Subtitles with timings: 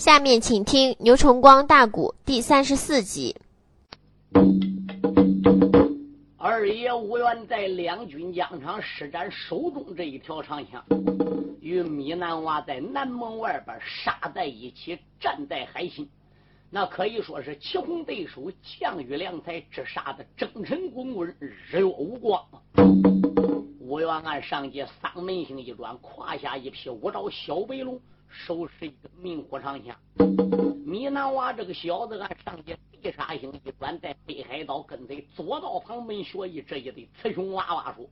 [0.00, 3.36] 下面请听牛崇光大鼓第三十四集。
[6.38, 10.82] 二爷吴元在两军疆场施展手中这一条长枪，
[11.60, 16.08] 与米南娃在南门外边杀在一起，战在海心，
[16.70, 22.42] 那可以说是旗红对手，将遇良才，直杀的征尘滚滚，日月无光。
[23.78, 28.00] 吴元按上街，嗓门星一转，胯下一匹五爪小白龙。
[28.30, 29.96] 手持一个明火长枪，
[30.86, 38.08] 米南娃这个小子俺上街地杀星一转，在北海道跟随左道旁门学艺这一对雌雄娃娃说，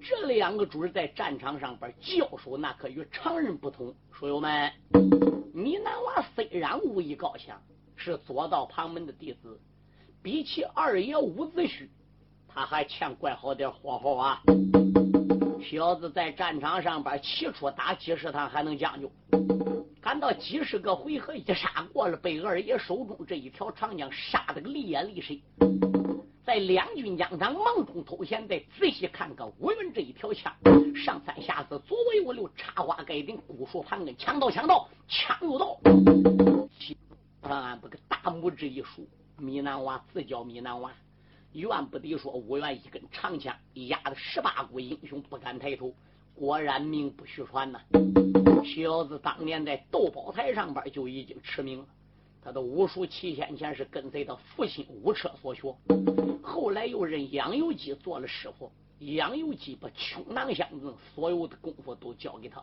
[0.00, 3.94] 这两个主儿在战场上边交手，那可与常人不同。
[4.12, 4.72] 书友们，
[5.52, 7.60] 米南娃虽然武艺高强，
[7.96, 9.60] 是左道旁门的弟子，
[10.22, 11.88] 比起二爷伍子胥，
[12.48, 14.42] 他还欠怪好点火候啊。
[15.62, 19.10] 小子在战场上边，起初打几十趟还能将就，
[20.00, 25.40] 赶到几十个回合一杀过了，被二爷手中这一条长枪杀得个厉眼厉神。
[26.44, 30.50] 在两军将场忙中偷闲，再仔细看看吴云这一条枪，
[30.94, 35.78] 上三下四，左左右右，插花盖顶，古树盘根，强盗强盗，枪又到。
[37.42, 40.90] 俺不个大拇指一竖，米南娃自叫米南娃。
[41.52, 45.94] 怨不得说，五元一根长枪压得十八股英雄不敢抬头，
[46.34, 47.80] 果然名不虚传呐！
[48.64, 51.86] 小子当年在斗宝台上边就已经驰名了，
[52.42, 55.74] 他的武术七天前是跟随他父亲武车所学，
[56.42, 58.70] 后来又认杨由基做了师傅。
[59.00, 62.60] 杨有基把穷囊相赠，所有的功夫都教给他。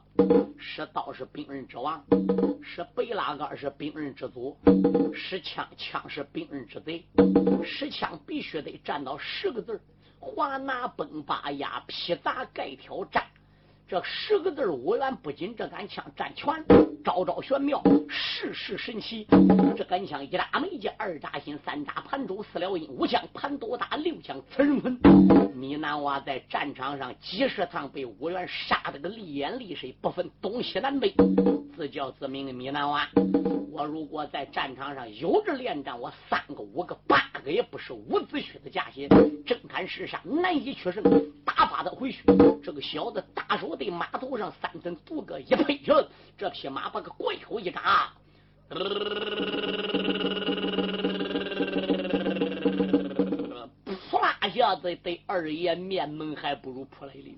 [0.58, 2.04] 使刀是兵刃之王，
[2.62, 4.58] 使贝拉杆是兵刃之祖，
[5.14, 7.06] 使枪枪是兵刃之贼。
[7.64, 9.80] 使枪必须得站到十个字
[10.20, 13.24] 华拿崩八压劈砸盖挑战。
[13.88, 16.52] 这十个字五元不仅这杆枪占全，
[17.04, 19.28] 招招玄妙，事事神奇。
[19.78, 25.00] 这杆枪一打眉尖，二扎心，三扎盘珠，四撩阴，五枪盘多大，六枪刺人魂。
[25.54, 31.14] 米南娃在战场上几十趟被五元杀的个厉眼厉神，不分东西南北。
[31.78, 33.08] 自叫自名的米南娃，
[33.72, 39.08] 我如果在战场上有着连战，我三个五个八个也不是伍子胥的家些，
[39.46, 41.04] 真敢弑杀，难以取胜，
[41.68, 42.24] 把他回去。
[42.64, 45.92] 这个小子大手对马头上三根独个一配去，
[46.38, 48.10] 这匹马把个怪口一扎，
[54.10, 57.38] 扑啦一下子对二爷面门还不如扑来哩。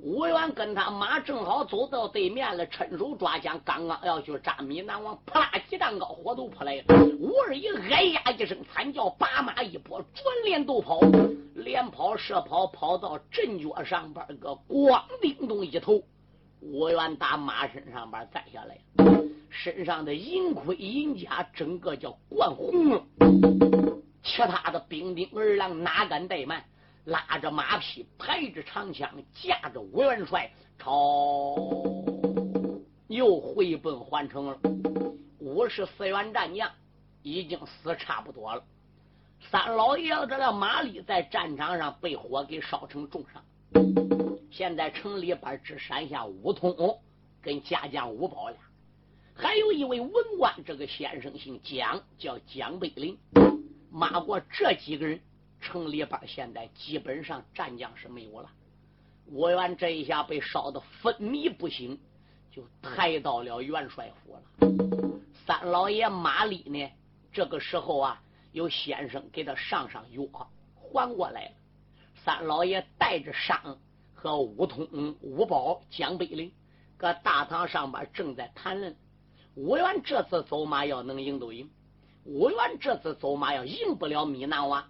[0.00, 6.84] 吴元跟他马正好走到对面了，趁手抓枪，刚刚要去扎米南王，啪啦几丈高，火都扑来了。
[7.20, 11.00] 吴二爷哎呀一声惨叫，把马一拨，转脸都跑，
[11.54, 16.02] 连跑射跑，跑到阵脚上边个咣叮咚一头，
[16.62, 18.78] 吴元打马身上边栽下来，
[19.50, 23.04] 身上的银盔银甲整个叫灌红了，
[24.22, 26.64] 其他的兵丁儿郎哪敢怠慢？
[27.04, 31.56] 拉着马匹，抬着长枪，架着吴元帅，朝
[33.06, 34.58] 又回奔环城了。
[35.38, 36.70] 五十四员战将
[37.22, 38.62] 已经死差不多了。
[39.50, 43.42] 三老爷子这马力在战场上被火给烧成重伤，
[44.50, 47.00] 现在城里边只剩下五通
[47.40, 48.58] 跟家将五宝俩，
[49.34, 53.16] 还有一位文官，这个先生姓蒋，叫蒋北林。
[53.90, 55.20] 马过这几个人。
[55.60, 58.48] 城里边现在基本上战将是没有了，
[59.24, 61.98] 我元这一下被烧得昏迷不醒，
[62.48, 64.42] 就抬到了元帅府了。
[65.44, 66.88] 三老爷马里呢，
[67.32, 68.22] 这个时候啊，
[68.52, 71.50] 有先生给他上上药，缓过来了。
[72.14, 73.76] 三老爷带着伤
[74.14, 76.52] 和武通、武宝、蒋北林，
[76.96, 78.96] 搁大堂上边正在谈论。
[79.56, 81.68] 武元这次走马要能赢都赢，
[82.28, 84.84] 武元这次走马要赢不了米南娃。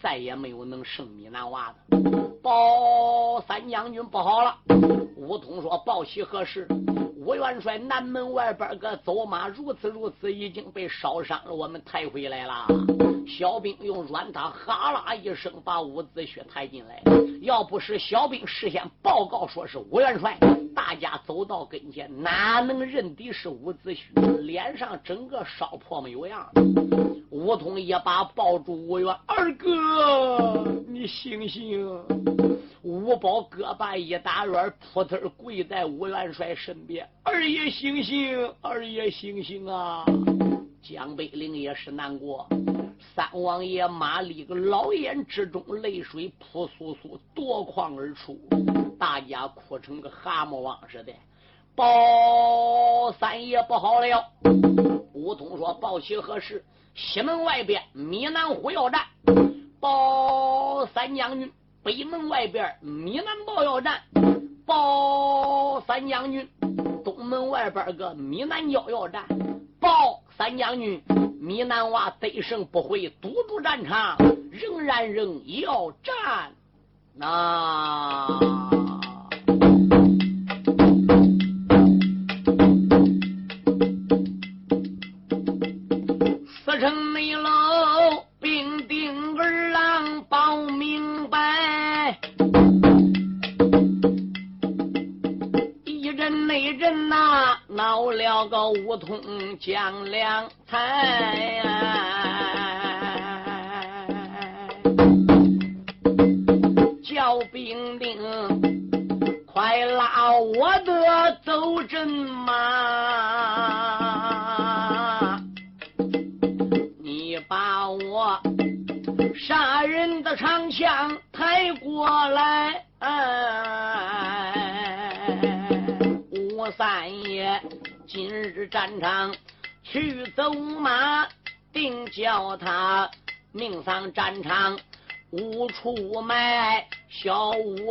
[0.00, 1.98] 再也没有能胜米南娃的。
[2.42, 4.54] 报三将军不好了！
[5.16, 6.68] 武通说：“报喜何事？”
[7.16, 11.54] 吴元帅南门外边个走马如此如此，已经被烧伤了。
[11.54, 12.66] 我们抬回来了。
[13.26, 17.02] 小兵用软塔哈啦一声把伍子胥抬进来。
[17.40, 20.38] 要不是小兵事先报告说是吴元帅，
[20.86, 24.36] 大家走到跟前哪能认得是伍子胥？
[24.42, 26.46] 脸上整个烧破没有样。
[27.30, 31.88] 吴通一把抱住吴元二哥，你醒醒！
[32.82, 37.08] 吴宝胳膊一打软，扑腾跪在吴元帅身边。
[37.22, 40.04] 二爷醒醒，二爷醒醒啊！
[40.82, 42.46] 江北岭也是难过，
[43.14, 48.38] 三王爷马立个老眼之中，泪水扑簌簌夺眶而出，
[48.98, 51.12] 大家哭成个蛤蟆王似的。
[51.74, 54.24] 包三爷不好了。
[55.12, 56.64] 吴通说：“报喜何事？
[56.94, 59.00] 西门外边米南虎要战。
[59.80, 61.52] 报三将军，
[61.82, 64.02] 北门外边米南豹要战。
[64.66, 66.48] 报三将军，
[67.04, 69.26] 东门外边个米南蛟要战。
[69.80, 71.02] 报三将军，
[71.44, 74.16] 米南娃得胜不回堵住战场，
[74.50, 76.52] 仍然仍要战。
[77.12, 78.70] 那。”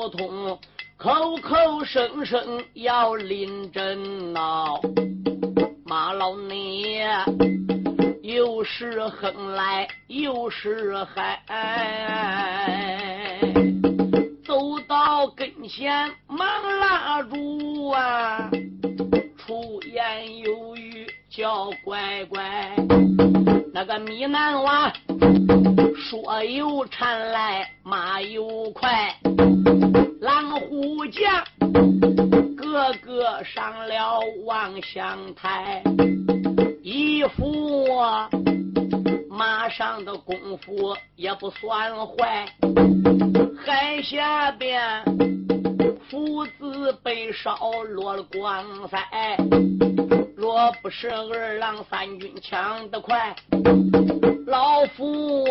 [0.03, 0.59] 小梧桐
[0.97, 4.81] 口口声声要临阵闹，
[5.85, 6.97] 马老你
[8.21, 11.41] 又是横来又是害，
[14.45, 16.45] 走到跟前忙
[16.79, 18.51] 拉住啊！
[19.37, 22.75] 出言有语叫乖乖，
[23.73, 24.91] 那个米南娃
[25.95, 29.15] 说有缠来马又快，
[30.19, 31.45] 狼虎将
[32.57, 35.83] 个个上了望乡台，
[36.81, 37.85] 一副
[39.29, 42.47] 马上的功夫也不算坏，
[43.63, 44.81] 海下边。
[46.09, 47.55] 父子被烧
[47.89, 49.37] 落了光彩，
[50.43, 53.33] 若不是二郎三军抢得快，
[54.45, 55.45] 老夫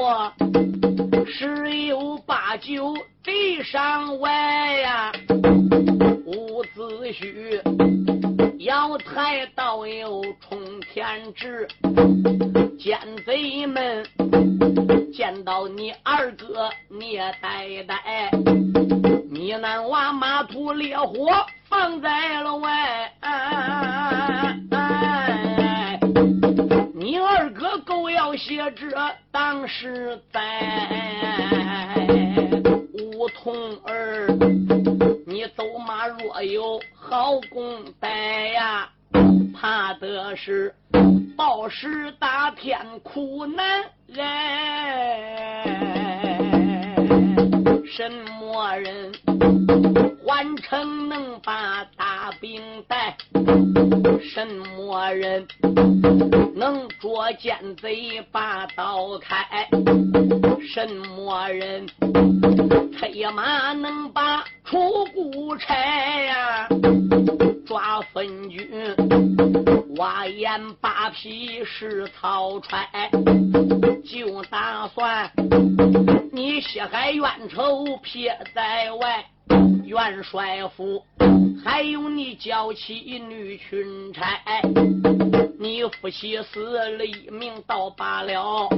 [1.26, 2.94] 十有八九
[3.24, 4.30] 敌上外
[4.80, 5.10] 呀。
[6.26, 7.58] 伍子胥
[8.58, 11.66] 要抬刀又冲天直，
[12.78, 14.06] 奸贼们
[15.10, 18.30] 见到你二哥，你也呆呆。
[19.34, 23.10] 你南娃马土烈火放在了外，
[26.94, 30.38] 你二哥狗要写着当时在
[32.92, 33.54] 梧桐
[33.86, 34.26] 儿，
[35.26, 38.86] 你走马若有好功带呀，
[39.58, 40.74] 怕的是
[41.38, 44.26] 暴尸大天苦难人，
[47.94, 48.10] 什
[48.40, 49.12] 么人？
[50.24, 53.14] 换成能把大兵带，
[54.22, 55.46] 什么人
[56.54, 59.68] 能捉奸贼把刀开？
[60.72, 61.86] 什么人
[62.98, 66.68] 催马能把出谷差呀？
[67.72, 68.68] 抓分军
[69.96, 72.86] 挖眼扒皮是草揣，
[74.04, 75.32] 就打算
[76.30, 79.24] 你血海冤仇撇在外。
[79.86, 81.02] 元帅府，
[81.64, 82.94] 还有你娇妻
[83.26, 84.38] 女群差，
[85.58, 88.68] 你夫妻死了一命倒罢了，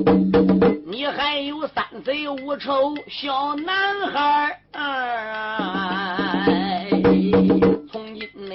[0.86, 5.64] 你还有三贼五仇小男孩儿，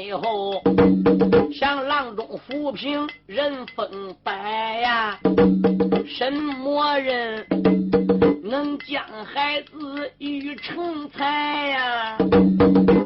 [0.09, 0.59] 以后，
[1.53, 5.19] 向郎中抚平人风摆呀，
[6.07, 7.45] 什么人？
[8.43, 12.17] 能将孩子育成才呀？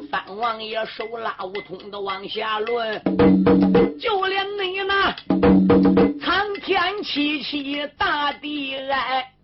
[0.10, 3.04] 三王爷手拉无通的往下论，
[4.00, 5.14] 就连你那
[6.22, 8.78] 苍天凄凄大地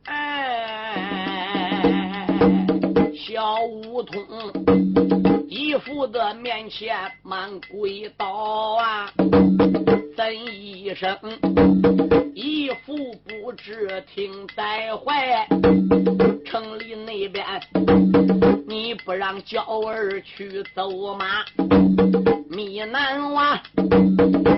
[0.05, 0.65] 哀，
[3.17, 4.23] 小梧桐
[5.51, 9.11] 义父的面前满跪倒啊！
[10.15, 11.17] 怎一声？
[12.35, 12.95] 义父
[13.27, 15.47] 不知听在怀，
[16.45, 17.43] 城里那边
[18.67, 21.43] 你不让娇儿去走马，
[22.47, 23.59] 米南娃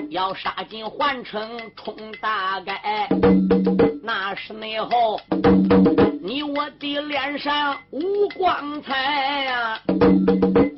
[0.09, 2.73] 要杀进环城冲大街，
[4.03, 5.21] 那时内后
[6.21, 9.81] 你我的脸上无光彩呀。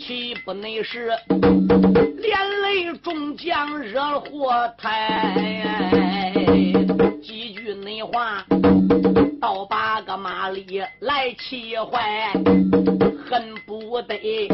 [0.06, 1.14] 岂不那是
[2.18, 6.43] 连累众将惹祸胎？
[7.24, 8.46] 几句内话，
[9.40, 12.34] 倒把个马里来气坏，
[13.26, 14.50] 恨不得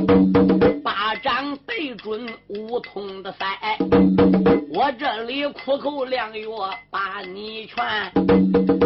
[0.83, 3.75] 巴掌对准梧桐的腮。
[4.71, 7.75] 我这里苦口良药把你劝，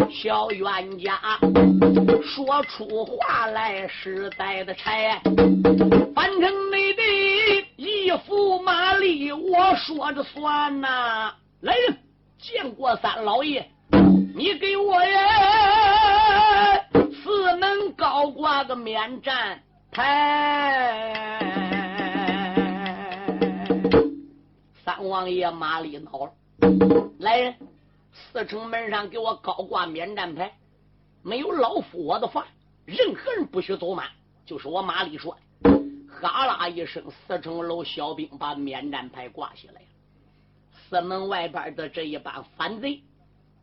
[0.09, 1.19] 小冤家
[2.23, 4.91] 说出话来实在的差。
[6.15, 7.03] 反正你的
[7.75, 11.33] 一副马力，我说着算呐。
[11.59, 11.97] 来人，
[12.43, 13.65] 见过三老爷，
[14.35, 21.39] 你给我呀，是能高挂个免战台。
[24.83, 26.33] 三王爷马里恼了，
[27.19, 27.55] 来人，
[28.11, 30.51] 四城门上给我高挂免战牌，
[31.21, 32.45] 没有老夫我的话，
[32.83, 34.03] 任何人不许走马。
[34.45, 35.37] 就是我马里说，
[36.21, 39.87] 哈啦一声，四城楼小兵把免战牌挂下来了。
[40.93, 43.01] 四门外边的这一帮反贼，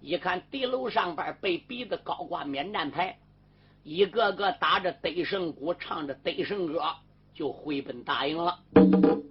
[0.01, 3.21] 一看敌楼上边被逼的高挂免战牌，
[3.85, 6.83] 一个个打着得胜鼓，唱着得胜歌，
[7.33, 8.59] 就回奔大营了。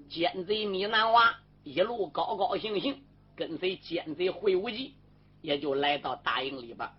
[0.07, 1.35] 奸贼米南娃。
[1.65, 3.03] 一路高高兴兴
[3.35, 4.95] 跟随奸贼回无忌，
[5.41, 6.89] 也就来到大营里边。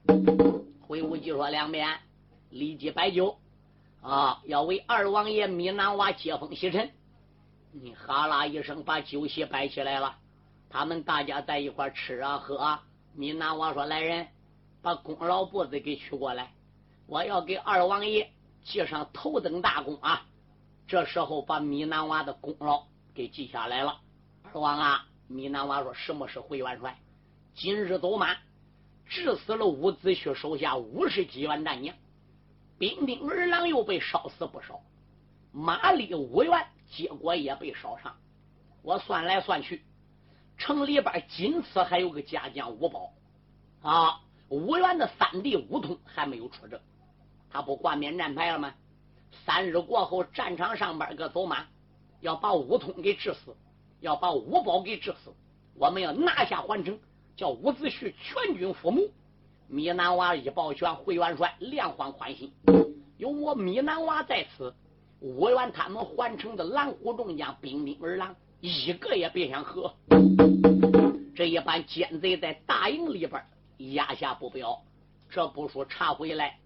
[0.83, 1.99] 回无忌说：“两边
[2.51, 3.39] 立即摆酒
[4.03, 6.91] 啊，要为二王爷米南娃接风洗尘。”
[7.73, 10.19] 你哈啦一声把酒席摆起来了，
[10.71, 12.57] 他们大家在一块吃啊喝。
[12.57, 12.85] 啊。
[13.13, 14.29] 米南娃说：“来人，
[14.81, 16.53] 把功劳簿子给取过来，
[17.07, 18.31] 我要给二王爷
[18.63, 20.25] 记上头等大功啊！”
[20.87, 24.01] 这时候把米南娃的功劳给记下来了。
[24.45, 26.97] 二王啊，米南娃说：“什么是回元帅？
[27.57, 28.37] 今日走马，
[29.07, 31.93] 致死了伍子胥手下五十几员战将，
[32.79, 34.81] 兵丁儿郎又被烧死不少，
[35.51, 38.17] 马力五员结果也被烧伤。
[38.83, 39.85] 我算来算去，
[40.61, 43.11] 城里边仅此还有个家将吴宝
[43.83, 46.79] 啊，五员的三弟吴通还没有出征，
[47.51, 48.73] 他不挂免战牌了吗？
[49.45, 51.67] 三日过后，战场上边个走马，
[52.21, 53.57] 要把吴通给治死。”
[54.01, 55.31] 要把吴宝给治死，
[55.75, 56.99] 我们要拿下环城，
[57.37, 59.13] 叫伍子胥全军覆没。
[59.69, 62.51] 米南娃一抱拳，回元帅连欢欢心，
[63.19, 64.75] 有我米南娃在此，
[65.21, 69.95] 五元他们环城的狼虎众将兵兵儿郎一个也别想喝。
[71.35, 73.43] 这一班奸贼在大营里边
[73.95, 74.83] 压下不表，
[75.31, 76.59] 这不说查回来，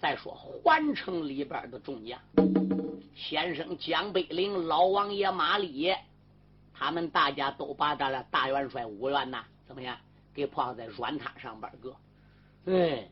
[0.00, 2.18] 再说环城里边的众将，
[3.14, 5.94] 先生江北岭老王爷马立。
[6.74, 9.96] 他们大家都把咱了大元帅武元呐，怎么样？
[10.34, 11.94] 给放在软榻上边个，
[12.64, 13.06] 哎，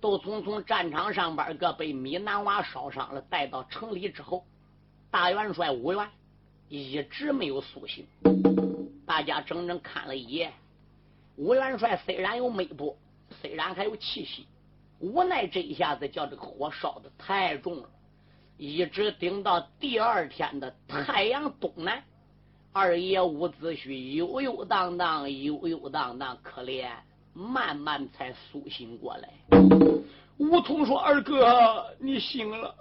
[0.00, 4.46] 都从从战场上边个被米南娃烧伤了，带到城里之后，
[5.10, 6.08] 大元帅武元
[6.68, 8.06] 一直没有苏醒。
[9.06, 10.52] 大家整整看了一眼，
[11.36, 12.96] 吴元帅虽然有眉部，
[13.40, 14.46] 虽然还有气息，
[14.98, 17.88] 无奈这一下子叫这个火烧的太重了，
[18.56, 22.02] 一直顶到第二天的太阳东南。
[22.72, 26.88] 二爷伍子胥悠悠荡荡，悠悠荡荡，可怜，
[27.32, 29.28] 慢慢才苏醒过来。
[30.38, 32.74] 吴通说：“二哥，你醒了。”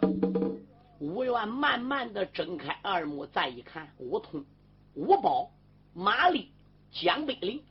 [1.00, 4.46] 吴元慢慢的睁开二目，再一看，吴通、
[4.94, 5.52] 吴宝、
[5.94, 6.52] 马丽、
[6.92, 7.62] 江北林，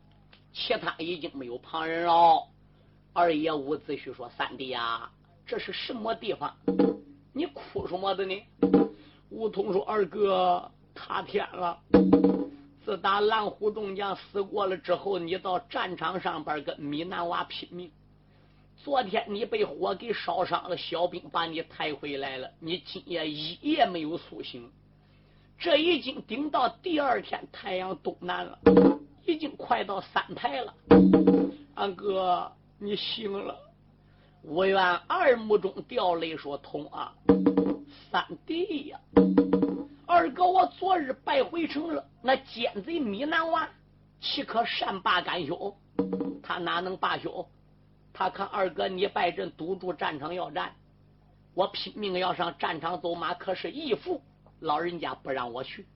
[0.52, 2.48] 其他已经没有旁人了。
[3.12, 5.10] 二爷吴子胥说：“三弟呀，
[5.46, 6.56] 这是什么地方？
[7.32, 8.42] 你哭什么的呢？”
[9.30, 11.80] 吴通说：“二哥。”塌天了！
[12.84, 17.90] 自打蓝虎众将死过了之后，你到战场上边跟米南娃拼命。
[18.84, 22.50] 昨天你被火给烧伤了，小兵把你抬回来了。
[22.58, 24.68] 你今夜一夜没有苏醒，
[25.56, 28.58] 这已经顶到第二天太阳东南了，
[29.24, 30.74] 已经快到三台了。
[31.76, 33.56] 二哥，你醒了！
[34.42, 37.14] 我愿二目中掉泪，说：“通啊，
[38.10, 39.00] 三弟呀！”
[40.06, 43.68] 二哥，我昨日败回城了，那奸贼米南娃
[44.20, 45.72] 岂可善罢甘休？
[46.42, 47.46] 他哪能罢休？
[48.12, 50.74] 他看二哥你败阵，堵住战场要战，
[51.54, 54.22] 我拼命要上战场走马，可是义父
[54.60, 55.86] 老人家不让我去，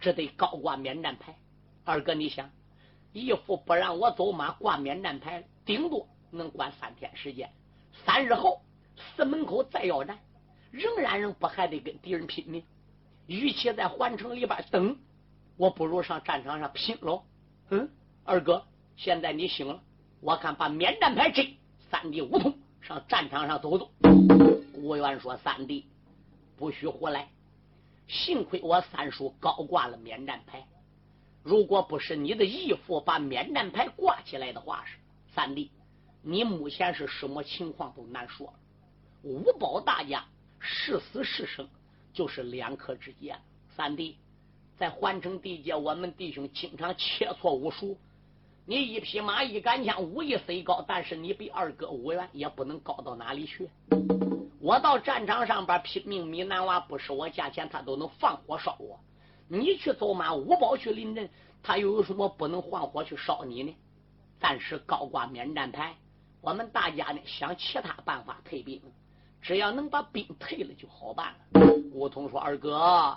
[0.00, 1.36] 只得高挂免战牌。
[1.84, 2.50] 二哥，你想，
[3.12, 7.50] 义父不让我走马，挂免战牌，顶多能关三天时间。
[8.04, 8.62] 三日后，
[8.96, 10.18] 寺门口再要战，
[10.70, 12.64] 仍然仍不还得跟敌人拼命？
[13.26, 14.98] 与其在环城里边等，
[15.56, 17.24] 我不如上战场上拼喽。
[17.70, 17.90] 嗯，
[18.24, 18.64] 二哥，
[18.96, 19.82] 现在你醒了，
[20.20, 21.44] 我看把免战牌摘，
[21.90, 23.90] 三弟无痛上战场上走走。
[24.74, 25.86] 吴元说：“三弟，
[26.56, 27.28] 不许胡来！
[28.06, 30.64] 幸亏我三叔高挂了免战牌，
[31.42, 34.96] 如果不是你的义父把免战牌挂起来的话，是
[35.34, 35.70] 三弟，
[36.22, 38.52] 你目前是什么情况都难说。
[39.22, 40.24] 五宝大家
[40.60, 41.68] 是死是生，
[42.12, 43.40] 就是两可之间。
[43.76, 44.16] 三弟，
[44.76, 47.98] 在环城地界，我们弟兄经常切磋武术。
[48.68, 53.70] 你一匹马，一杆枪，武艺虽高，但是你比二哥武元也不能高到哪里去。
[54.60, 58.98] 我到战场上边拼命，米南娃不收我价钱，他都能放火烧我。
[59.46, 61.30] 你去走马，五宝去临阵，
[61.62, 63.76] 他又有什么不能放火去烧你呢？
[64.40, 65.94] 暂时高挂免战牌，
[66.40, 68.82] 我们大家呢想其他办法退兵。
[69.40, 71.72] 只要能把兵退了就好办了。
[71.92, 73.16] 吴通说：“二哥，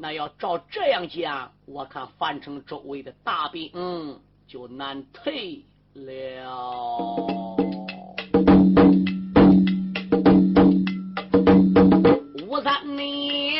[0.00, 4.20] 那要照这样讲，我看樊城周围的大兵嗯
[4.50, 5.64] 就难退
[5.94, 6.10] 了。”
[12.48, 13.52] 吴三你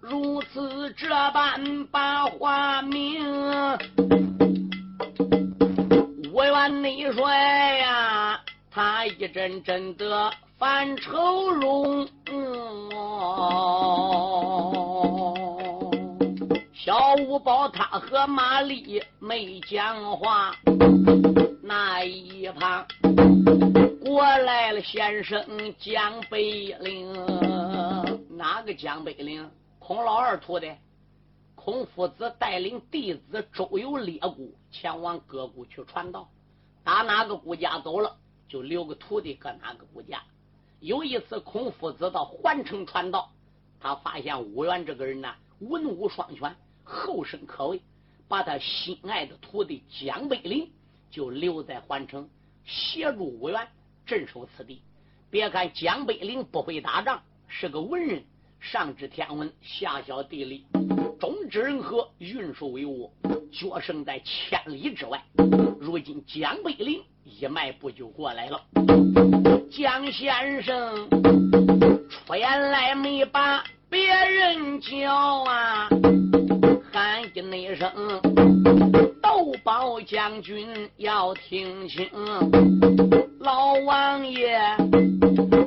[0.00, 3.22] 如此这般把话明，
[6.32, 8.40] 吴元你说呀，
[8.72, 10.32] 他一阵阵的。
[10.56, 12.06] 范愁容，
[16.76, 20.52] 小五宝他和玛丽没讲话，
[21.62, 22.84] 那一旁
[24.04, 25.46] 过来了先生
[25.78, 27.14] 江北岭，
[28.28, 29.48] 哪个江北岭？
[29.78, 30.76] 孔老二徒的，
[31.54, 36.28] 孔夫子带领弟子周游列谷，前往各谷去传道，
[36.82, 38.16] 打哪个国家走了，
[38.48, 40.20] 就留个徒弟搁哪个国家。
[40.80, 43.30] 有一次，孔夫子到环城传道，
[43.80, 46.54] 他发现武元这个人呢，文武双全，
[46.84, 47.80] 后生可畏，
[48.28, 50.70] 把他心爱的徒弟江北林
[51.10, 52.28] 就留在环城，
[52.64, 53.66] 协助武元
[54.06, 54.82] 镇守此地。
[55.30, 58.22] 别看江北林不会打仗，是个文人，
[58.60, 60.64] 上知天文，下晓地理，
[61.18, 63.10] 中知人和，运输帷幄，
[63.50, 65.20] 决胜在千里之外。
[65.80, 68.60] 如今江北林一迈步就过来了。
[69.70, 71.08] 江先生
[72.08, 75.88] 出言来没把别人叫啊，
[76.92, 77.90] 喊一声
[79.22, 82.08] 豆包将军要听清，
[83.40, 84.58] 老王爷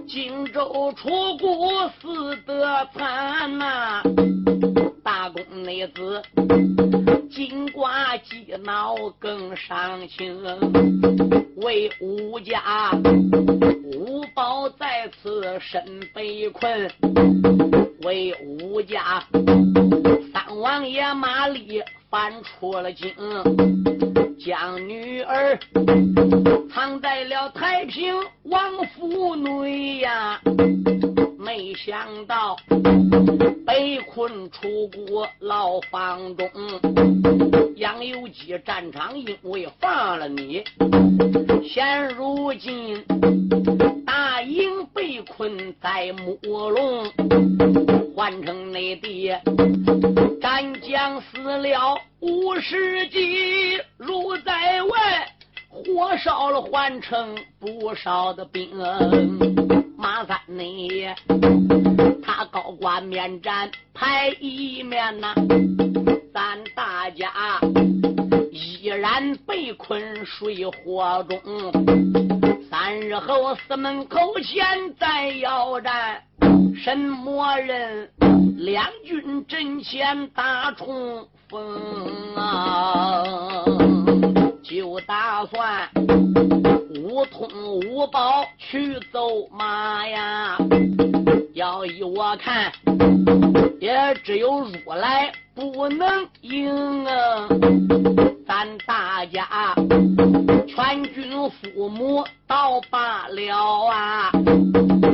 [0.07, 1.67] 荆州出谷
[1.99, 4.01] 死得惨呐，
[5.03, 6.21] 大公内子
[7.29, 10.41] 金瓜鸡脑更伤情，
[11.57, 12.91] 为吴家。
[13.95, 16.89] 五宝在此身被困，
[18.03, 19.23] 为吴家
[20.59, 23.13] 王爷马丽翻出了京，
[24.43, 25.57] 将女儿
[26.73, 30.41] 藏在了太平王府内呀。
[31.47, 32.57] 没想到
[33.65, 36.49] 被困出国牢房中，
[37.77, 40.61] 杨由基战场因为放了你，
[41.63, 43.01] 现如今。
[44.05, 46.37] 大营被困在木
[46.69, 47.09] 龙，
[48.13, 49.29] 换成内地，
[50.41, 55.33] 战将死了五十几，如在外
[55.69, 58.69] 火烧了换成不少的兵。
[59.97, 61.15] 马三内，
[62.23, 65.33] 他高挂面战排一面呐，
[66.31, 67.59] 咱大家
[68.51, 71.71] 依然被困水火中。
[72.69, 76.21] 三日后，四门口前再要战，
[76.75, 78.09] 什么人？
[78.57, 83.63] 两军阵前打冲锋啊！
[84.69, 85.89] 就打算
[86.99, 87.47] 五通
[87.87, 90.57] 五宝去走马呀！
[91.53, 92.69] 要依我看，
[93.79, 97.47] 也只有如来不能赢啊！
[98.45, 99.73] 咱大家。
[100.67, 104.31] 全军覆没倒罢了啊，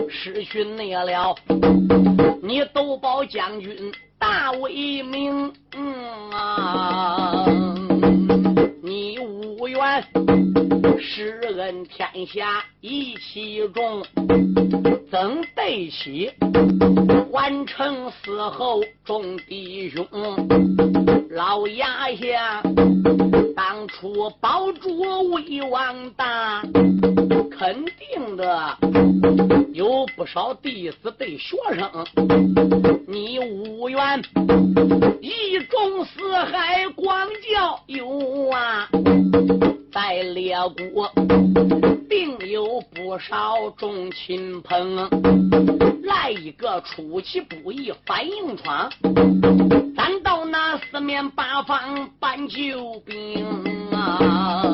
[0.09, 1.35] 失去你了，
[2.41, 5.53] 你都保将军大威名
[6.31, 7.45] 啊！
[9.83, 14.01] 你无缘施恩天下一起重，
[15.11, 16.31] 怎对起
[17.31, 20.07] 完成死后众弟兄？
[21.31, 22.63] 老衙相。
[23.55, 26.61] 当初保住魏王大，
[27.51, 28.77] 肯定的，
[29.73, 32.05] 有不少弟子对学生，
[33.05, 34.21] 你无缘
[35.19, 38.89] 一众四海广教友啊，
[39.91, 40.55] 在列
[40.93, 41.11] 国
[42.09, 45.09] 定有不少众亲朋，
[46.03, 48.89] 来一个出其不意反应闯，
[49.95, 53.45] 咱到那四面八方搬救兵
[53.91, 54.73] 啊，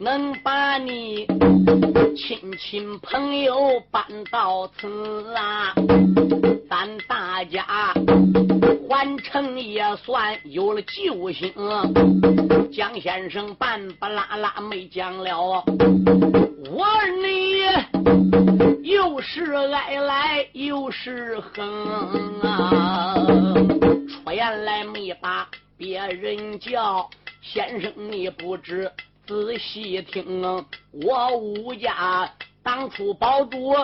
[0.00, 1.26] 能把你。
[2.16, 3.54] 亲亲朋友
[3.90, 5.72] 搬到此啊，
[6.68, 7.64] 咱大家
[8.88, 11.52] 还城也算有了救星。
[12.70, 15.64] 蒋先生办不拉拉没讲了，
[16.70, 16.86] 我
[17.22, 17.62] 你
[18.82, 21.64] 又是爱来又是恨
[22.42, 23.14] 啊，
[24.08, 27.08] 出言来没把别人叫，
[27.40, 28.90] 先生你不知。
[29.26, 30.42] 仔细听，
[30.90, 32.28] 我吴家
[32.64, 33.74] 当初保主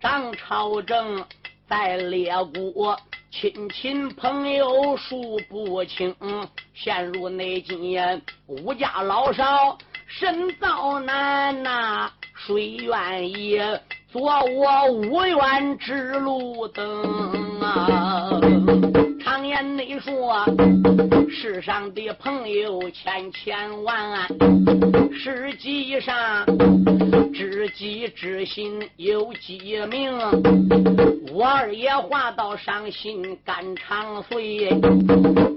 [0.00, 1.24] 张朝政，
[1.68, 2.96] 在列国。
[3.32, 6.14] 亲亲朋友数不清，
[6.74, 12.10] 陷入内奸，吴家老少身遭难呐，
[12.46, 13.58] 谁愿意
[14.12, 18.38] 做我无缘之路灯啊？
[19.24, 20.44] 常言内说，
[21.32, 24.28] 世上的朋友千千万，
[25.12, 26.44] 实际上
[27.32, 30.12] 知己知心有几名？
[31.32, 34.68] 我二爷话到伤心肝肠碎，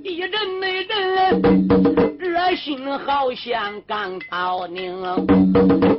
[0.01, 5.03] 一阵那阵热心好像钢刀拧。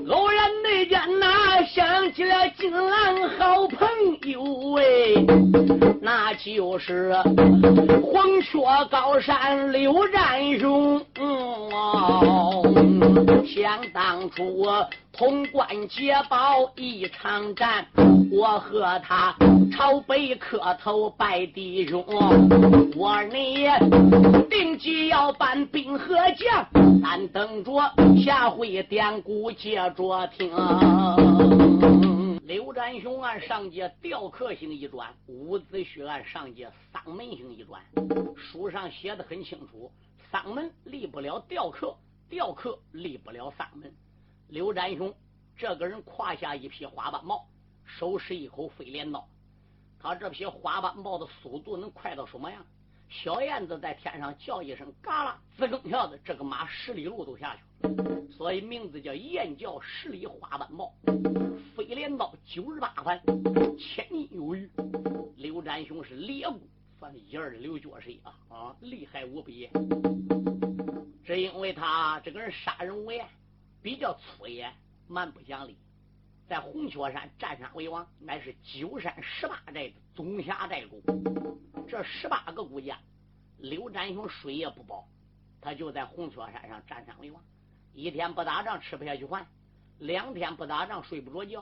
[0.09, 3.87] 偶然那间哪想起了金兰好朋
[4.23, 5.27] 友喂。
[6.01, 7.13] 那就是
[8.01, 11.01] 黄雀高山刘占雄，
[13.47, 17.87] 想当初我潼关捷报一场战，
[18.31, 19.35] 我和他
[19.73, 22.05] 朝北磕头拜弟兄，
[22.97, 23.67] 我你
[24.49, 26.67] 定计要搬兵和将，
[27.03, 27.73] 咱等着
[28.25, 30.51] 下回典故接着听。
[32.47, 37.85] 刘占雄案上界雕刻型一转，伍子胥案上界丧门型一转。
[38.37, 39.91] 书上写的很清楚，
[40.31, 41.97] 丧门立不了雕刻，
[42.29, 43.93] 雕刻立不了丧门。
[44.47, 45.13] 刘占雄
[45.57, 47.49] 这个人胯下一匹花斑帽，
[47.85, 49.29] 手持一口飞镰刀，
[49.99, 52.65] 他这匹花斑帽的速度能快到什么样？
[53.09, 60.93] 小燕子在天上叫一声“嘎啦”，自更跳的这个马十里路都下去了，所以名字叫燕叫十里花斑帽。
[61.75, 63.21] 飞镰刀九十八环，
[63.79, 64.71] 千斤有余。
[65.37, 66.61] 刘占雄是猎骨，
[66.99, 68.35] 算一二的刘角谁啊？
[68.49, 69.69] 啊，厉害无比。
[71.25, 73.27] 只因为他这个人杀人无厌，
[73.83, 74.73] 比较粗野，
[75.07, 75.77] 蛮不讲理。
[76.49, 81.03] 在红雀山占山为王，乃是九山十八寨的总辖寨主。
[81.89, 82.99] 这十八个国家，
[83.59, 85.09] 刘占雄水也不保，
[85.61, 87.43] 他就在红雀山上占山为王。
[87.93, 89.45] 一天不打仗，吃不下去饭；
[89.99, 91.61] 两天不打仗，睡不着觉；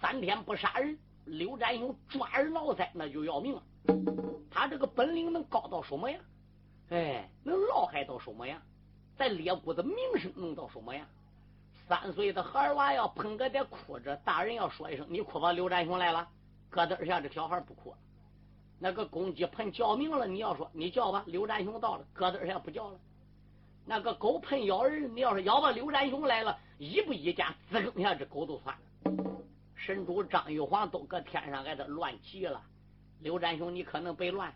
[0.00, 3.62] 三天不杀人，刘占雄抓耳挠腮，那就要命了。
[4.50, 6.20] 他这个本领能高到什么样？
[6.88, 8.60] 哎，能老害到什么样？
[9.16, 11.06] 在猎谷的名声能到什么样？
[11.90, 16.28] 三岁的孩儿娃要碰个得哭着，大人要说一声：“你哭吧，刘占雄来了。”
[16.70, 17.92] 咯噔一下，这小孩不哭。
[18.78, 23.00] 那个公鸡喷叫命了，你要说你叫吧，刘占雄到了，咯噔一下不叫了。
[23.84, 29.20] 那个狗喷咬人，你要是咬吧，刘占雄来了，一不一家，滋更下这狗都算了。
[29.74, 32.62] 神主张玉皇都搁天上挨着乱急了。
[33.18, 34.54] 刘占雄，你可能被乱，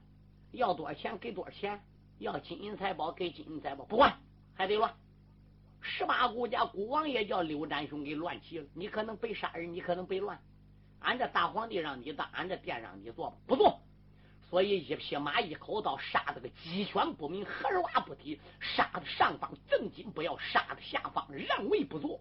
[0.53, 1.83] 要多少钱给多少钱，
[2.21, 4.17] 要金银财宝给金银财宝，不管
[4.55, 4.95] 还得乱。
[5.87, 10.41] 十八国家国王也叫刘占雄给乱齐了，你可能被杀人，你可能被乱。
[11.01, 13.79] 俺这大皇帝让你当，俺这殿让你坐，不坐。
[14.49, 22.19] 所以一匹马一口刀杀的个鸡犬不鸣，孩娃不啼，杀的上方正经不要，杀的下方让位不坐。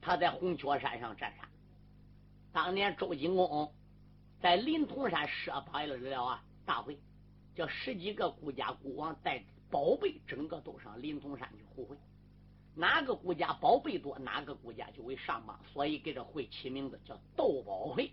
[0.00, 1.46] 他在红雀山上战杀，
[2.50, 3.70] 当年周景公
[4.40, 6.98] 在临潼山设摆了了啊大会，
[7.54, 9.44] 叫十几个国家国王带。
[9.70, 11.96] 宝贝整个都上临潼山去互会，
[12.74, 18.10] 哪个国家宝贝多，哪个国家就为上榜，所以给这会起名字叫斗宝会。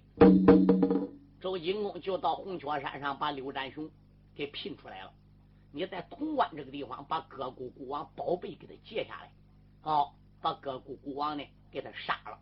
[1.39, 3.89] 周景公就到红雀山上把刘占雄
[4.36, 5.13] 给聘出来了。
[5.72, 9.32] 你在潼关这个地方把各国国王宝贝给他接下来，
[9.82, 12.39] 好把各国国王呢给他杀了。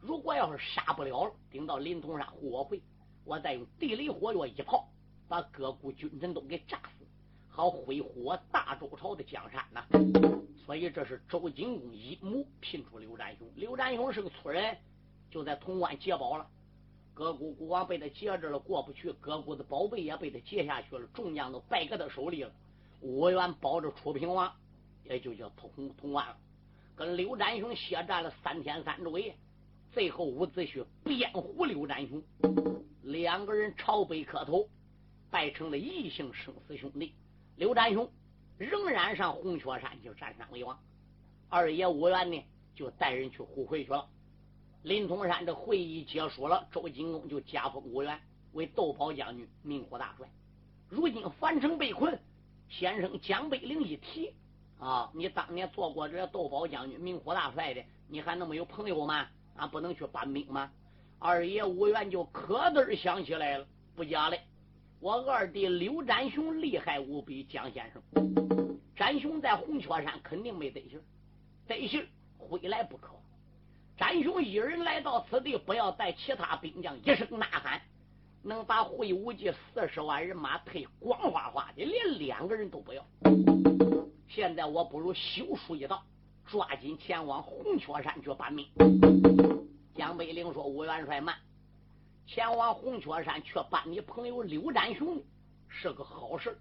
[0.00, 2.82] 如果要是杀不了了，顶到临潼山护我会，
[3.24, 4.88] 我再用地雷火药一炮
[5.26, 6.93] 把各国军臣都给炸死。
[7.54, 9.86] 好挥霍大周朝的江山呐。
[10.66, 13.46] 所以这是周景公一母聘出刘占雄。
[13.54, 14.76] 刘占雄是个粗人，
[15.30, 16.44] 就在潼关劫宝了。
[17.14, 22.50] 各国国王被他劫着了，过不去；各国的宝贝也被他劫下去了，众将都败给他手里了。
[23.00, 24.52] 吴元保着楚平王，
[25.04, 26.36] 也就叫通通关了。
[26.96, 29.36] 跟刘占雄血战了三天三昼夜，
[29.92, 32.20] 最后伍子胥辩护刘占雄，
[33.04, 34.68] 两个人朝北磕头，
[35.30, 37.12] 拜成了异姓生死兄弟。
[37.56, 38.10] 刘占雄
[38.58, 40.78] 仍然上红雀山去占山为王，
[41.48, 44.08] 二爷吴元呢就带人去护回去了。
[44.82, 48.20] 临潼山这会议结束了，周景公就加封吴元
[48.52, 50.28] 为斗宝将军、明虎大帅。
[50.88, 52.18] 如今樊城被困，
[52.68, 54.34] 先生蒋北陵一提
[54.78, 59.26] 啊，你当年做过这斗宝将军、明虎大帅的，你还那么有朋友吗？
[59.56, 60.70] 啊，不能去搬兵吗？
[61.18, 64.40] 二爷吴元就可嘚想起来了，不假嘞，
[65.04, 68.02] 我二弟刘占雄厉害无比，蒋先生，
[68.96, 70.98] 占雄在红雀山肯定没得信
[71.68, 73.10] 得信回来不可。
[73.98, 77.82] 詹雄一人来到此地，不要带其他兵将，一声呐喊，
[78.42, 83.06] 能把会武计四十万人马退光花花的，连两个人都不要。
[84.26, 86.02] 现在我不如修书一道，
[86.46, 88.66] 抓紧前往红雀山去把命。
[89.94, 91.36] 江北岭说：“吴元帅慢，
[92.26, 95.22] 前往红雀山去搬你朋友刘占雄
[95.68, 96.58] 是个好事，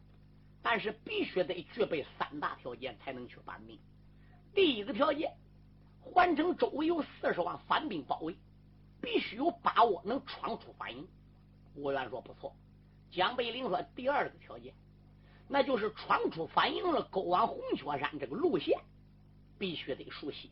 [0.62, 3.80] 但是必须得具备三大条件才能去搬命。
[4.54, 5.34] 第一个条件。”
[6.06, 8.36] 环城周围有四十万反兵包围，
[9.02, 11.08] 必须有把握能闯出反营。
[11.76, 12.54] 吴元说不错。
[13.10, 14.74] 江北岭说第二个条件，
[15.48, 18.78] 那就是闯出反营了，勾往红雀山这个路线
[19.58, 20.52] 必须得熟悉。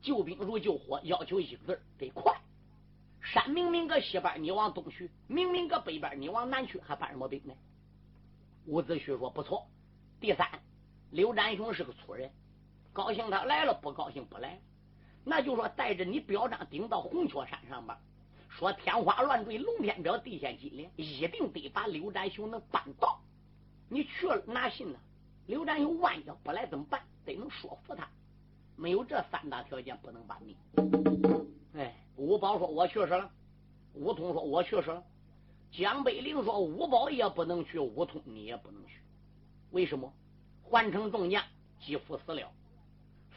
[0.00, 2.40] 救兵如救火，要求一个字得快。
[3.32, 7.54] 山明明搁西边，你往东去；明明搁北边，你往南去，还搬什么兵呢？
[8.66, 9.66] 伍子胥说不错。
[10.20, 10.48] 第三，
[11.10, 12.30] 刘占雄是个粗人，
[12.92, 14.58] 高兴他来了，不高兴不来。
[15.24, 17.96] 那就说带着你表彰顶到红雀山上边，
[18.48, 23.20] 说天花乱坠，龙天表，地陷金莲，一定得把刘占雄能办到。
[23.90, 24.98] 你去了哪信呢？
[25.46, 27.02] 刘占雄万一要不来怎么办？
[27.24, 28.08] 得能说服他。
[28.76, 30.56] 没有这三大条件不能办命。
[31.74, 33.30] 哎，吴宝说我去世了，
[33.94, 35.02] 吴通说我去世了，
[35.70, 39.00] 江北岭说吴宝也不能去，吴通你也不能去。
[39.70, 40.12] 为什么？
[40.64, 41.42] 环城众将
[41.80, 42.52] 几乎死了，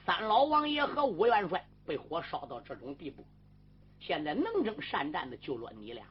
[0.04, 1.66] 三老王爷和吴元帅。
[1.84, 3.26] 被火烧到这种地步，
[4.00, 6.06] 现在能征善战的就落你俩，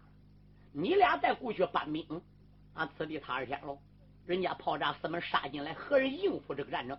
[0.73, 2.05] 你俩再过去搬兵，
[2.75, 3.79] 啊，此地他二天喽。
[4.27, 6.99] 人家炮炸四门杀进来，何人应付这个战争？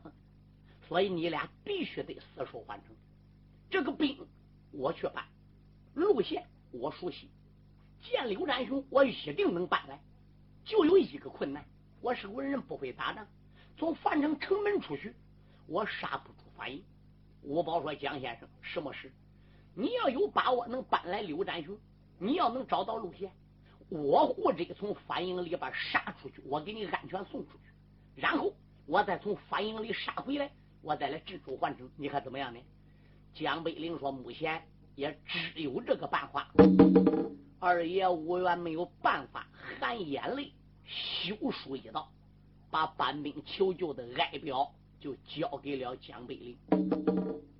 [0.88, 2.96] 所以你俩必须得死守换城。
[3.70, 4.18] 这个兵
[4.72, 5.26] 我去搬，
[5.94, 7.30] 路线我熟悉，
[8.02, 10.00] 见刘占雄我一定能搬来。
[10.64, 11.66] 就有一个困难，
[12.02, 13.28] 我是文人，不会打仗，
[13.78, 15.14] 从樊城城门出去，
[15.68, 16.84] 我杀不出反应。
[17.42, 19.12] 吴宝说：“蒋先生，什么事？
[19.74, 21.76] 你要有把握能搬来刘占雄，
[22.20, 23.32] 你要能找到路线，
[23.90, 28.54] 我或者从反营里边杀出去，我给你安全送出去，然后
[28.86, 30.52] 我再从反营里杀回来，
[30.84, 32.60] 我再来镇守环城，你看怎么样呢？”
[33.34, 34.62] 江北岭说：“目前
[35.02, 36.52] 也只有这个办法。”
[37.60, 39.48] 二爷无缘没有办法，
[39.80, 40.52] 含眼泪
[40.86, 42.12] 休书一道，
[42.70, 46.58] 把搬兵求救的哀表就交给了江北林。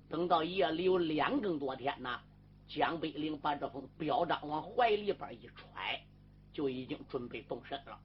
[0.08, 2.20] 等到夜里有两更多天呐，
[2.68, 6.00] 江北林把这封表彰往怀里边一揣，
[6.52, 7.98] 就已经准备动身了。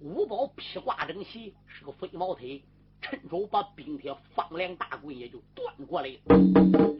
[0.00, 2.62] 五宝披挂整齐，是个飞毛腿，
[3.00, 6.18] 趁手把冰铁方梁大棍也就端过来了。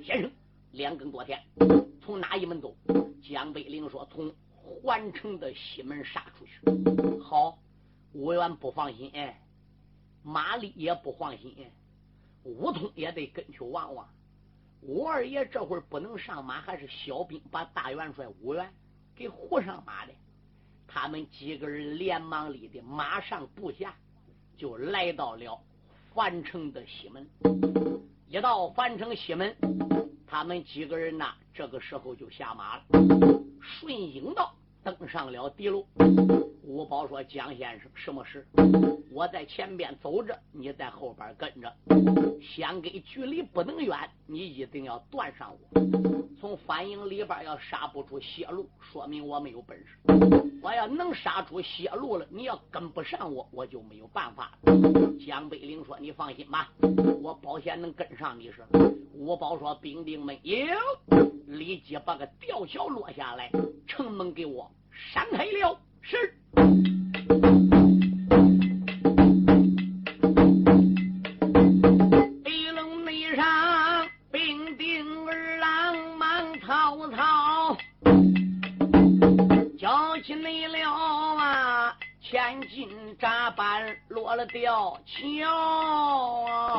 [0.05, 0.31] 先生，
[0.73, 1.41] 两更多天，
[2.01, 2.77] 从哪一门走？
[3.23, 6.61] 江北岭说：“从环城的西门杀出去。”
[7.21, 7.59] 好，
[8.13, 9.13] 吴元不放心，
[10.23, 11.71] 马丽也不放心，
[12.45, 14.09] 吴通也得跟去望望。
[14.81, 18.73] 吴二爷这会儿不能上马，还是小兵把大元帅吴元
[19.17, 20.13] 给护上马的。
[20.87, 23.95] 他们几个人连忙里的马上部下，
[24.57, 25.61] 就来到了
[26.15, 27.29] 樊城的西门。
[28.29, 29.55] 一到樊城西门，
[30.31, 32.83] 他们几个人呐，这个时候就下马了，
[33.61, 35.87] 顺应道登上了敌楼。
[36.63, 38.47] 吴宝说：“蒋先生，什么事？
[39.11, 41.73] 我在前边走着，你在后边跟着。
[42.41, 45.81] 相隔距离不能远，你一定要断上我。
[46.41, 49.99] 从反应里边要杀不出血路，说明我没有本事。
[50.63, 54.53] 我要能杀出血路了，你要跟不上我，我就没有办法。”
[55.27, 56.71] 江北岭说：“你放心吧，
[57.23, 58.65] 我保险能跟上你。”是
[59.15, 60.67] 吴宝说：“兵丁们有，
[61.47, 63.51] 立即把个吊桥落下来，
[63.87, 66.35] 城门给我闪开了。”是，
[84.39, 85.51] 了吊桥
[86.45, 86.71] 啊，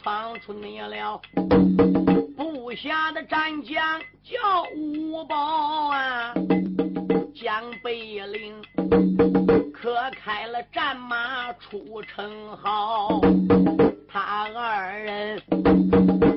[0.00, 1.20] 闯出你了
[2.36, 6.32] 部下的战将叫吴宝啊，
[7.34, 8.62] 江北岭
[9.74, 13.20] 可开了战马出城号，
[14.08, 15.42] 他二人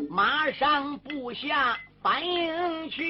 [0.10, 1.78] 马上部下。
[2.02, 3.04] 反应去，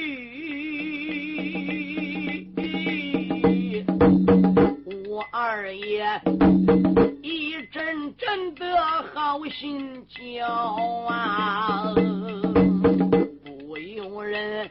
[5.31, 6.05] 二爷
[7.21, 8.65] 一阵阵的
[9.13, 10.45] 好心焦
[11.07, 11.93] 啊，
[13.43, 14.69] 不由人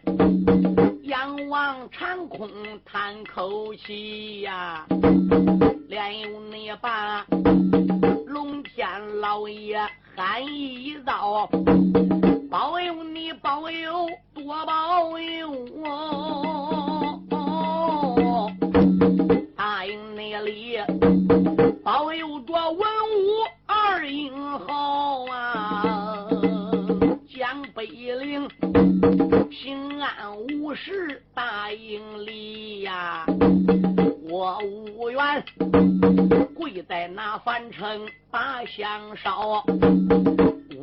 [1.04, 2.48] 仰望长空
[2.84, 4.86] 叹口气呀，
[5.88, 7.26] 连有那把
[8.26, 8.86] 龙天
[9.20, 9.78] 老爷
[10.16, 11.48] 喊一道。
[12.50, 17.28] 保佑你，保佑多保佑我！
[19.58, 20.78] 大营那里
[21.82, 26.28] 保佑着文武二英豪啊！
[27.78, 28.48] 北岭
[29.48, 33.24] 平安无事，大营里呀，
[34.28, 34.58] 我
[34.96, 35.44] 无缘
[36.56, 39.64] 跪在那樊城把香烧。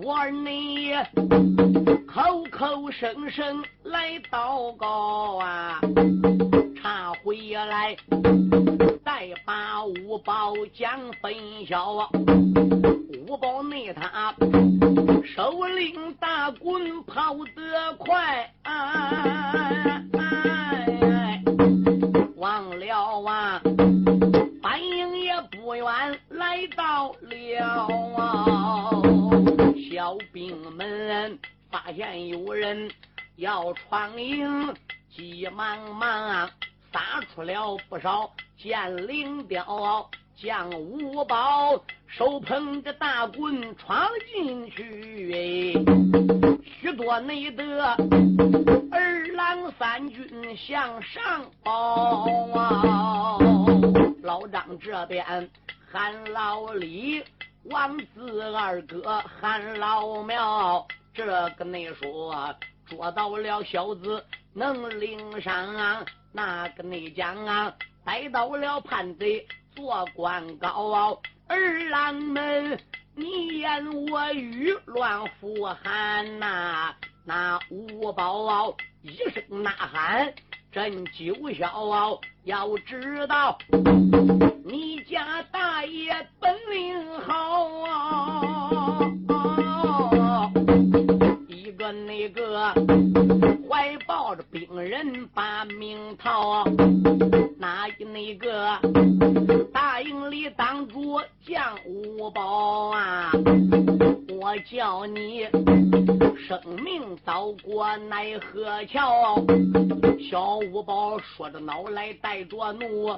[0.01, 0.93] 我你
[2.07, 5.81] 口口声声来祷告啊，
[6.81, 7.93] 查回来
[9.03, 11.33] 再把五宝讲分
[11.67, 12.09] 晓。
[13.37, 14.33] 包内他
[15.35, 18.53] 首领大棍跑得快，
[22.35, 23.61] 忘了啊，
[24.61, 25.85] 反应也不远
[26.29, 28.89] 来到了啊。
[29.89, 31.39] 小兵们
[31.71, 32.89] 发现有人
[33.37, 34.73] 要闯营，
[35.15, 36.49] 急忙忙
[36.93, 45.73] 撒出了不少剑灵雕，将五宝手捧着大棍闯进去。
[46.79, 47.81] 许多内得
[48.91, 53.37] 二郎三军向上报啊！
[54.23, 55.49] 老张这边
[55.91, 57.23] 喊老李。
[57.71, 61.25] 王子二哥喊老苗，这
[61.57, 69.43] 个你说捉到了小子能领上，那个你讲啊，逮到了叛贼
[69.75, 71.59] 做官高傲，二
[71.89, 72.79] 郎们
[73.13, 80.33] 你言我语乱呼喊呐，那五宝一声呐喊
[80.71, 83.57] 真九霄，要知道。
[84.63, 88.99] 你家大爷本领好啊！
[91.47, 92.73] 一个那个
[93.85, 96.63] 怀抱着兵人把命逃，
[97.59, 98.79] 那一那个
[99.71, 103.31] 大营里当主将五宝啊！
[104.41, 105.47] 我叫你
[106.47, 109.35] 生命早过奈何桥？
[110.31, 113.15] 小五宝说着恼来带着怒。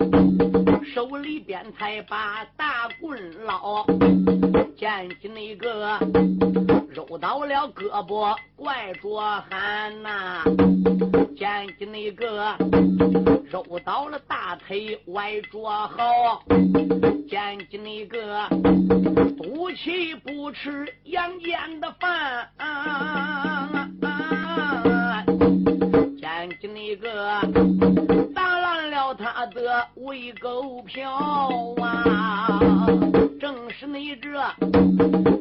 [0.93, 3.85] 手里边才把大棍捞，
[4.77, 5.97] 见起那个
[6.93, 10.43] 肉到了胳膊怪着喊呐，
[11.37, 12.55] 捡起那个
[13.51, 16.43] 肉到了大腿歪着好，
[17.29, 18.47] 捡起那个
[19.37, 22.49] 赌气不吃阳间的饭，
[26.19, 27.41] 捡起那个
[28.33, 28.66] 大。
[29.13, 31.11] 他的喂狗票
[31.81, 32.87] 啊，
[33.39, 34.29] 正是你这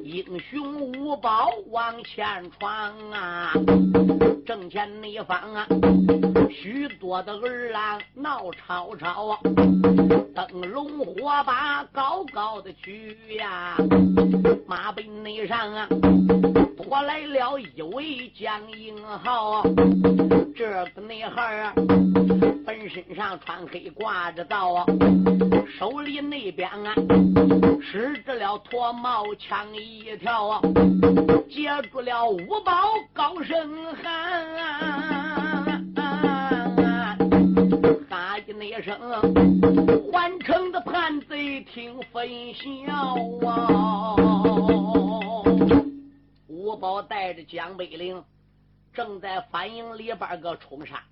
[0.04, 2.70] 英雄五宝往前闯
[3.10, 3.52] 啊，
[4.46, 5.66] 正前那方啊，
[6.50, 9.38] 许多的儿郎闹吵吵啊，
[10.34, 13.76] 灯笼火把高高的举呀，
[14.66, 15.88] 马背那上啊，
[16.76, 19.62] 拖来了一位江英豪，
[20.54, 21.74] 这个内孩啊。
[22.66, 24.84] 本身上穿黑挂着刀，
[25.78, 26.94] 手里那边啊
[27.80, 30.60] 使着了脱毛枪一条，
[31.48, 32.72] 接住了五宝
[33.12, 34.46] 高声喊，
[38.10, 38.98] 哈一那声，
[40.10, 42.92] 环城的叛贼听分晓
[43.48, 44.16] 啊！
[46.48, 48.22] 五宝带着江北岭，
[48.92, 51.02] 正在反营里边个冲杀。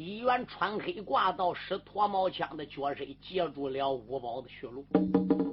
[0.00, 4.86] 一员穿黑挂道使脱毛枪的角色截住了五宝的血路，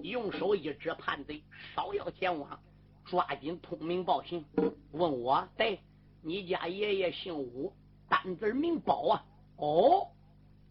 [0.03, 1.41] 用手一指叛贼，
[1.73, 2.59] 稍要前往，
[3.05, 4.45] 抓紧通明报信。
[4.91, 5.79] 问我，对，
[6.21, 7.73] 你家爷爷姓武，
[8.07, 9.25] 单字名宝啊。
[9.57, 10.09] 哦，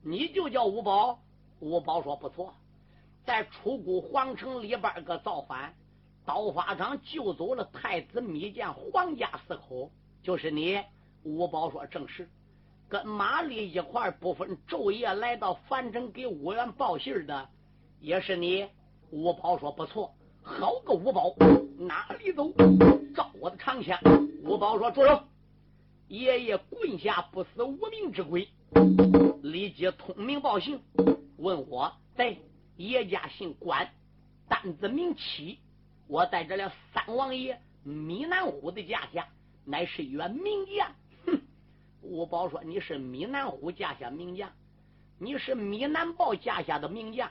[0.05, 1.19] 你就叫五宝？
[1.59, 2.55] 五宝说不错，
[3.27, 5.75] 在出谷皇城里边个造反，
[6.25, 9.91] 刀法场救走了太子密将皇家四口，
[10.23, 10.81] 就是你。
[11.25, 12.31] 五宝说正是，
[12.95, 17.49] 跟马丽一块不分昼夜来到樊城给五元报信的，
[17.99, 18.69] 也是你。
[19.11, 20.15] 五宝说不错，
[20.45, 21.35] 好个五宝，
[21.77, 22.53] 哪里走？
[23.13, 23.99] 照我的长枪。
[24.45, 25.25] 五宝说住手！
[26.07, 28.49] 爷爷棍下不死无名之鬼，
[29.43, 30.81] 立即通名报姓，
[31.39, 32.37] 问我在
[32.77, 33.91] 爷家姓关，
[34.49, 35.59] 单字名七，
[36.07, 39.27] 我在这了三王爷米南虎的家下，
[39.65, 40.93] 乃是员名将。
[42.15, 42.17] 哼！
[42.17, 44.49] 五宝说你是米南虎家下名将，
[45.19, 47.29] 你是米南豹家下的名将。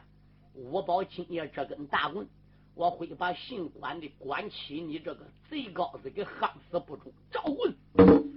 [0.53, 2.27] 五宝今夜这根大棍，
[2.75, 7.13] 我会把姓关的关起你这个贼羔子给夯死不中。
[7.31, 7.73] 招棍！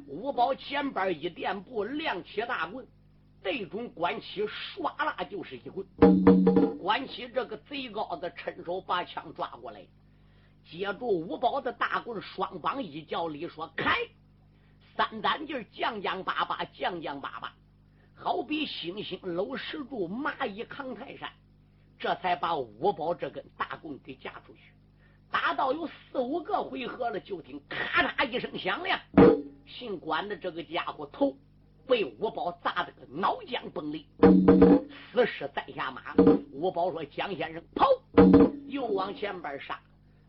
[0.07, 2.86] 五宝前边一垫步，亮起大棍，
[3.42, 5.84] 对准关起，唰啦就是一棍。
[6.78, 9.84] 关起这个贼羔子，趁手把枪抓过来，
[10.70, 13.99] 接住五宝的大棍，双膀一叫里说开，
[14.97, 17.53] 三胆劲将将巴巴，将将巴巴，
[18.14, 21.30] 好比星星搂石柱，蚂蚁扛泰山，
[21.99, 24.61] 这才把五宝这根大棍给架出去。
[25.30, 28.99] 打到有四五个回合了，就听咔嚓一声响亮。
[29.66, 31.36] 姓关的这个家伙头
[31.86, 34.05] 被五宝砸得个脑浆崩裂，
[35.12, 36.14] 死尸在下马。
[36.53, 37.86] 五宝说：“江先生，跑！”
[38.66, 39.78] 又往前边杀。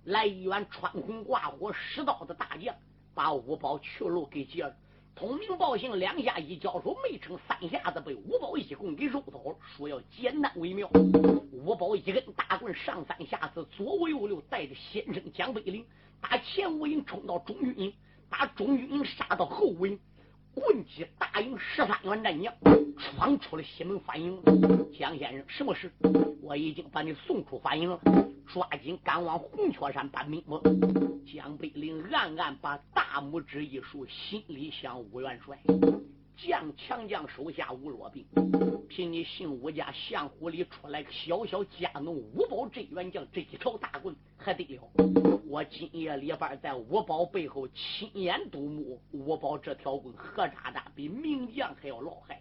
[0.04, 2.76] 来一员穿红挂火使刀的大将，
[3.18, 4.72] 把五宝去路给截了。
[5.16, 9.42] 通明报信，两下一交手，没成三下子被五宝一棍给肉倒。
[9.60, 10.88] 说要简单为妙。
[11.52, 15.84] 五宝一根大棍上三下子，左五右六，带着先生蒋北林，
[16.22, 17.92] 打前五营冲到中军营。
[18.30, 20.00] 打中军营杀到后五营，
[20.60, 22.52] 棍击大营十三员战将，
[22.98, 24.42] 闯出了西门反营。
[24.98, 25.92] 江先生，什么事？
[26.42, 28.00] 我已经把你送出反营了，
[28.48, 30.44] 抓紧赶往红雀山搬兵。
[31.32, 35.60] 江北林暗暗把大拇指一竖，心里想：吴元帅。
[36.38, 38.24] 将强将手下无弱兵，
[38.88, 44.82] 凭你姓吴家相府里出来个小小家奴五宝镇元将，这一条大棍还得了？
[45.48, 52.40] 我今夜里边在五宝背后亲眼睹目，五宝这条棍何渣渣比名将还要老害。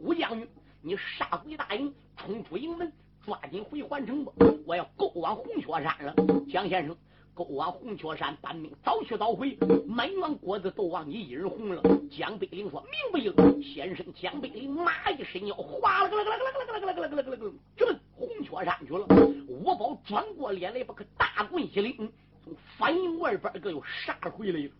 [0.00, 0.48] 吴将军，
[0.80, 2.90] 你杀回大营，冲出营门，
[3.26, 4.32] 抓紧回环城吧！
[4.66, 6.14] 我要够往红雀山了，
[6.50, 6.96] 蒋先生。
[7.34, 9.58] 勾往红雀山搬命，早去早回，
[9.88, 11.82] 满园果子都往你一人红了。
[12.08, 19.04] 江北岭说：“明白应，先生。”江北岭马一伸腰，哗啦啦啦啦啦啦啦啦啦啦啦啦，直奔红雀山去了。
[19.48, 21.96] 五宝转过脸来，把个大棍一领，
[22.44, 24.70] 从反营外边个又杀回来了。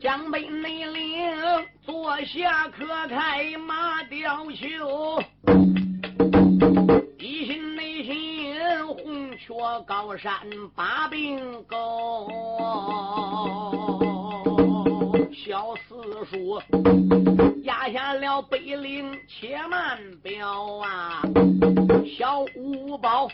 [0.00, 1.36] 江北内岭
[1.82, 5.22] 坐下可开马吊袖。
[9.56, 10.34] 却高山
[10.74, 12.28] 把兵勾，
[15.32, 15.94] 小四
[16.26, 16.60] 叔
[17.62, 21.22] 压下了北岭，且慢表啊！
[22.18, 23.28] 小五宝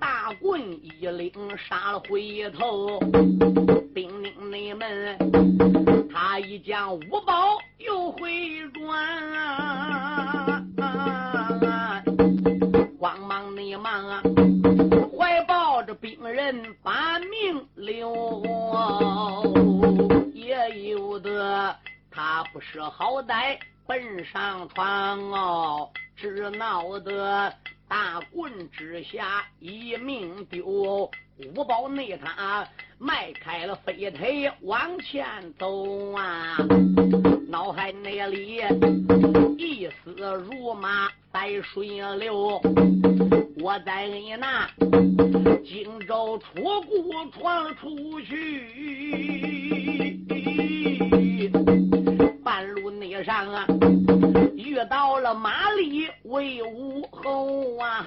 [0.00, 2.98] 大棍一领，杀了回头，
[3.94, 5.16] 兵令你们，
[6.12, 10.64] 他一将五宝又回转啊！
[12.98, 14.21] 慌忙内忙啊！
[16.42, 18.42] 人把命留，
[20.34, 21.76] 也有的
[22.14, 27.52] 他不识好歹，奔上床哦，只闹得
[27.88, 31.10] 大棍之下一命丢。
[31.56, 35.26] 五宝内他迈开了飞腿往前
[35.58, 36.56] 走啊，
[37.48, 38.62] 脑海那里
[39.58, 40.14] 一丝
[40.46, 42.60] 如麻在水流，
[43.60, 44.08] 我在
[44.38, 44.68] 那。
[45.64, 48.34] 荆州出谷闯出去，
[53.24, 53.66] 上啊，
[54.56, 58.04] 遇到了马力魏武侯啊，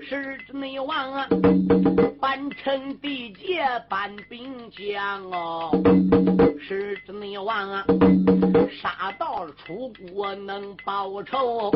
[0.00, 1.26] 是内王啊，
[2.20, 5.70] 班臣地界班兵将哦，
[6.60, 7.84] 是内王啊，
[8.80, 11.70] 杀到了楚国能报仇，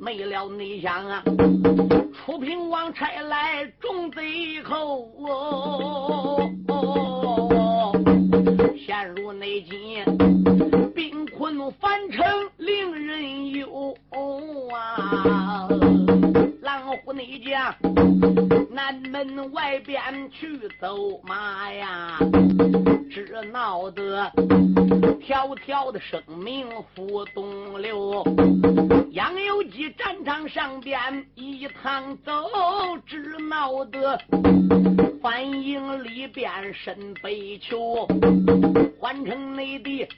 [0.00, 1.22] 没了内想啊。
[2.24, 6.50] 楚平王差来众贼寇哦，
[8.76, 10.04] 陷入内奸，
[10.94, 11.56] 兵困。
[11.56, 12.24] 困反城
[12.56, 13.96] 令人忧
[14.74, 15.68] 啊！
[16.60, 17.74] 狼虎内将
[18.70, 22.18] 南门外边去走马呀，
[23.10, 24.30] 只闹得
[25.20, 28.24] 条条的生命浮东流。
[29.12, 30.98] 杨有基战场上边
[31.36, 32.32] 一趟走，
[33.06, 34.18] 只闹得
[35.22, 38.06] 反营里边身悲求。
[38.98, 40.08] 换城内的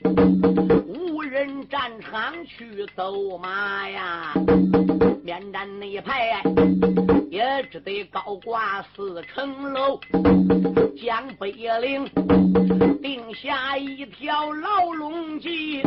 [1.09, 4.31] 无人战场去走马呀，
[5.23, 6.39] 面战那一排
[7.31, 9.99] 也只得高挂四层楼，
[11.01, 11.51] 江北
[11.81, 12.07] 岭
[13.01, 15.81] 定下一条牢笼计，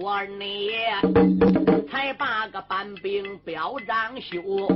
[0.00, 0.70] 我你
[1.90, 4.68] 才把个班兵表彰修，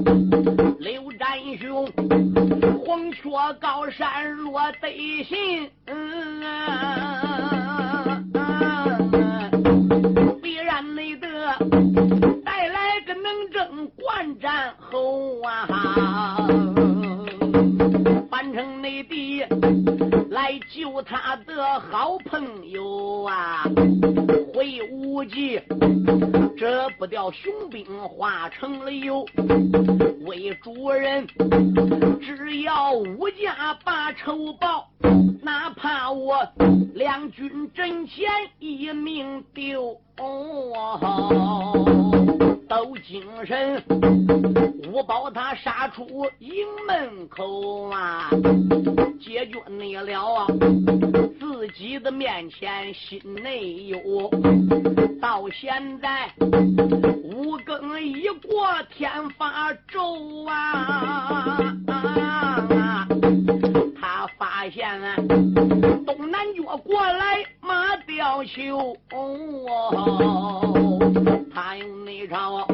[0.78, 1.86] 刘占雄
[2.84, 3.28] 红雀
[3.60, 5.70] 高山落得心。
[10.42, 11.28] 必然没得
[12.44, 15.66] 带来个能征惯战后啊，
[18.44, 19.42] 反城内地
[20.28, 23.64] 来救他的好朋友啊，
[24.52, 25.58] 会武技，
[26.54, 29.24] 这不掉雄兵化成了油，
[30.26, 31.26] 为主人
[32.20, 34.90] 只要武家把仇报。
[35.40, 36.46] 哪怕我
[36.92, 38.28] 两军阵前
[38.58, 39.98] 一命丢，
[42.84, 43.82] 有精神。
[44.92, 46.06] 五宝他杀出
[46.38, 48.28] 营门口啊，
[49.18, 50.46] 解决你了啊
[51.40, 54.30] 自己的面前心内忧。
[55.20, 56.30] 到现在
[57.22, 61.74] 五更一过天发昼啊。
[64.38, 65.00] 发现
[66.04, 68.96] 东南角过来马吊球，
[71.54, 72.66] 他用那招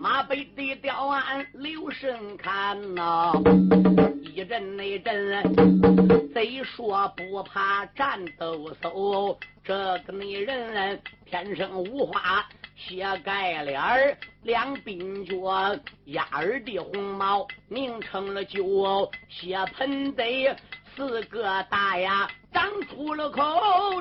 [0.00, 3.32] 马背的吊鞍留神看呐，
[4.34, 9.74] 一阵那阵贼说不怕战斗叟，这
[10.06, 12.46] 个女人天生无花。
[12.78, 20.54] 斜盖脸儿，两鬓角，鸭儿的红毛，拧成了酒，血盆嘴
[20.94, 23.42] 四个大牙，长出了口，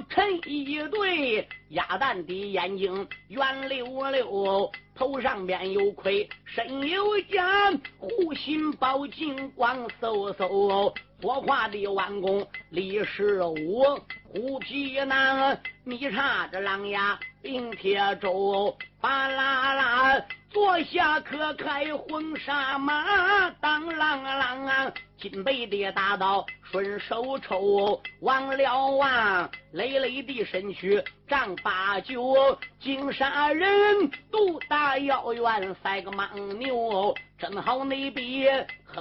[0.09, 13.83] 沉一对鸭蛋的眼睛，圆溜溜，头上边有盔，身有甲，护心宝镜光嗖嗖，火化的弯弓李十五，
[14.31, 17.19] 虎皮囊，密插着狼牙。
[17.47, 32.35] 并铁舟，巴啦啦，坐下可开婚纱马，当啷啷，金背的大刀顺手抽，忘了忘，累累的身躯丈八九，
[32.81, 36.27] 金沙人独打遥远赛个牦
[36.57, 38.45] 牛，正好那比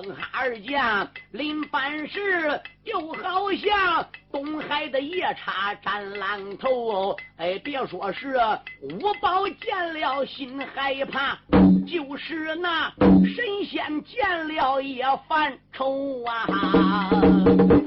[0.03, 8.36] 哼哈二将临番时，又好像东海的夜叉战浪头，哎，别说是。
[8.82, 11.38] 五宝见了心害怕，
[11.86, 16.47] 就是那神仙见了也犯愁啊！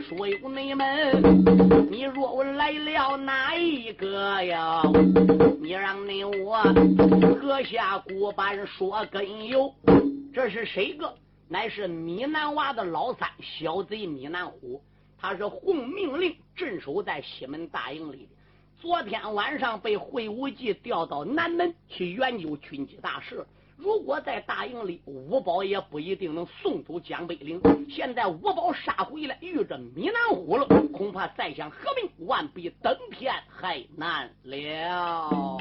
[0.10, 4.82] 说有你们，你若问来了哪一个呀？
[5.62, 6.64] 你让你我
[7.40, 9.72] 阁下古板说根由，
[10.34, 11.14] 这是谁个？
[11.52, 14.84] 乃是米南娃的老三小贼米南虎，
[15.18, 18.30] 他是奉命令镇守在西门大营里的。
[18.80, 23.44] 昨天晚上被会武记调到南门去研究军机大事，
[23.76, 27.60] 如果在大营里，五宝也不一定能送走江北岭。
[27.90, 35.58] 现在五宝杀回来，遇着米南虎了，恐怕再想合并，万比登天还难了。